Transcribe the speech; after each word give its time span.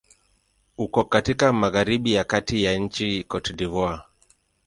Uko 0.77 1.03
katika 1.03 1.53
magharibi 1.53 2.13
ya 2.13 2.23
kati 2.23 2.63
ya 2.63 2.77
nchi 2.77 3.23
Cote 3.23 3.53
d'Ivoire. 3.53 4.01